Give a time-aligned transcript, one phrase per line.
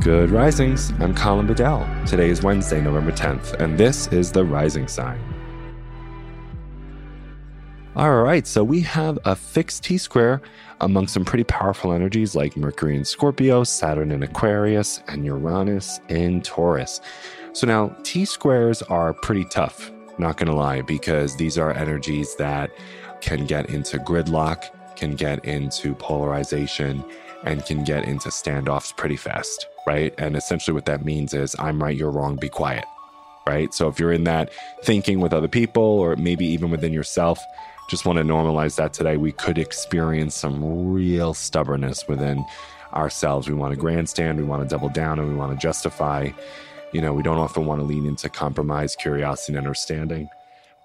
[0.00, 0.94] Good risings.
[0.98, 1.86] I'm Colin Bedell.
[2.06, 5.20] Today is Wednesday, November 10th, and this is the Rising Sign.
[7.94, 10.40] All right, so we have a fixed T square
[10.80, 16.40] among some pretty powerful energies like Mercury in Scorpio, Saturn in Aquarius, and Uranus in
[16.40, 17.02] Taurus.
[17.52, 22.70] So now T squares are pretty tough, not gonna lie, because these are energies that
[23.20, 24.64] can get into gridlock,
[24.96, 27.04] can get into polarization,
[27.44, 30.14] and can get into standoffs pretty fast, right?
[30.18, 32.84] And essentially, what that means is I'm right, you're wrong, be quiet,
[33.46, 33.72] right?
[33.72, 34.52] So if you're in that
[34.84, 37.40] thinking with other people or maybe even within yourself,
[37.88, 39.16] just want to normalize that today.
[39.16, 42.44] We could experience some real stubbornness within
[42.92, 43.48] ourselves.
[43.48, 46.30] We want to grandstand, we want to double down, and we want to justify.
[46.92, 50.28] You know, we don't often want to lean into compromise, curiosity, and understanding.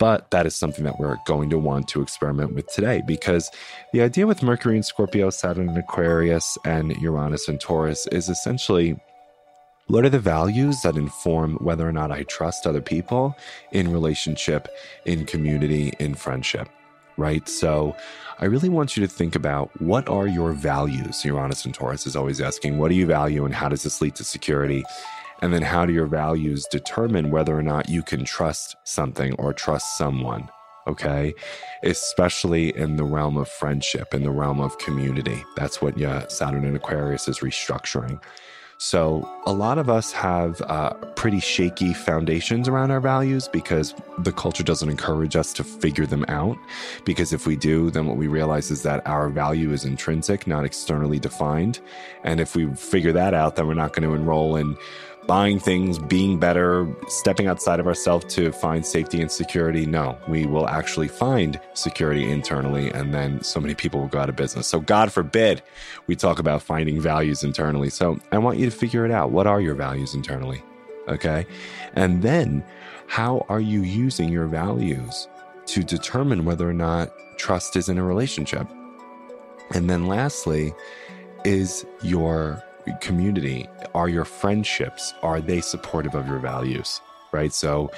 [0.00, 3.50] But that is something that we're going to want to experiment with today because
[3.92, 8.98] the idea with Mercury in Scorpio, Saturn in Aquarius, and Uranus in Taurus is essentially
[9.88, 13.36] what are the values that inform whether or not I trust other people
[13.72, 14.68] in relationship,
[15.04, 16.68] in community, in friendship,
[17.18, 17.46] right?
[17.46, 17.94] So
[18.38, 21.26] I really want you to think about what are your values?
[21.26, 24.14] Uranus and Taurus is always asking, what do you value and how does this lead
[24.14, 24.82] to security?
[25.42, 29.52] And then how do your values determine whether or not you can trust something or
[29.52, 30.48] trust someone?
[30.86, 31.34] Okay.
[31.82, 35.44] Especially in the realm of friendship, in the realm of community.
[35.56, 38.20] That's what yeah, Saturn in Aquarius is restructuring.
[38.82, 44.32] So, a lot of us have uh, pretty shaky foundations around our values because the
[44.32, 46.56] culture doesn't encourage us to figure them out.
[47.04, 50.64] Because if we do, then what we realize is that our value is intrinsic, not
[50.64, 51.80] externally defined.
[52.24, 54.78] And if we figure that out, then we're not going to enroll in
[55.26, 59.86] buying things, being better, stepping outside of ourselves to find safety and security.
[59.86, 64.28] No, we will actually find security internally, and then so many people will go out
[64.28, 64.66] of business.
[64.66, 65.62] So, God forbid
[66.06, 67.90] we talk about finding values internally.
[67.90, 69.30] So, I want you to figure it out.
[69.30, 70.62] What are your values internally?
[71.08, 71.46] Okay.
[71.94, 72.64] And then,
[73.06, 75.28] how are you using your values
[75.66, 78.68] to determine whether or not trust is in a relationship?
[79.72, 80.72] And then, lastly,
[81.44, 82.62] is your
[83.00, 83.68] community?
[83.94, 87.00] Are your friendships, are they supportive of your values?
[87.32, 87.52] Right.
[87.52, 87.92] So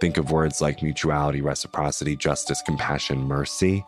[0.00, 3.84] think of words like mutuality, reciprocity, justice, compassion, mercy,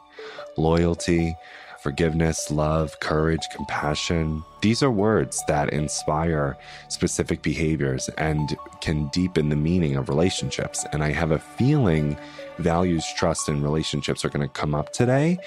[0.59, 1.35] loyalty,
[1.81, 4.45] forgiveness, love, courage, compassion.
[4.61, 10.85] These are words that inspire specific behaviors and can deepen the meaning of relationships.
[10.93, 12.19] And I have a feeling
[12.59, 15.39] values, trust, and relationships are going to come up today.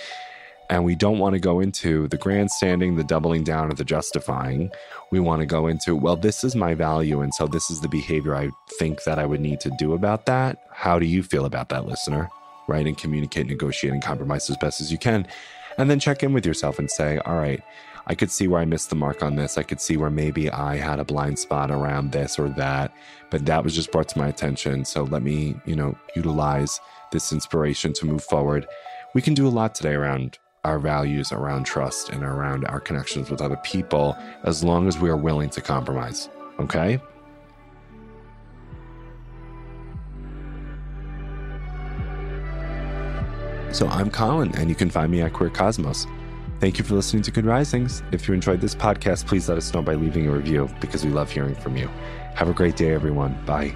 [0.73, 4.72] And we don't want to go into the grandstanding, the doubling down, or the justifying.
[5.11, 7.22] We want to go into, well, this is my value.
[7.22, 10.25] And so this is the behavior I think that I would need to do about
[10.25, 10.63] that.
[10.72, 12.28] How do you feel about that, listener?
[12.67, 12.88] Right?
[12.88, 15.28] And communicate, negotiate, and compromise as best as you can.
[15.78, 17.61] And then check in with yourself and say, all right,
[18.07, 19.59] I could see where I missed the mark on this.
[19.59, 22.91] I could see where maybe I had a blind spot around this or that,
[23.29, 24.85] but that was just brought to my attention.
[24.85, 26.79] So let me, you know, utilize
[27.11, 28.66] this inspiration to move forward.
[29.13, 33.29] We can do a lot today around our values around trust and around our connections
[33.29, 36.29] with other people as long as we are willing to compromise.
[36.59, 37.00] Okay?
[43.73, 46.06] So I'm Colin, and you can find me at Queer Cosmos.
[46.59, 48.03] Thank you for listening to Good Risings.
[48.12, 51.12] If you enjoyed this podcast, please let us know by leaving a review because we
[51.12, 51.88] love hearing from you.
[52.35, 53.38] Have a great day, everyone.
[53.46, 53.75] Bye.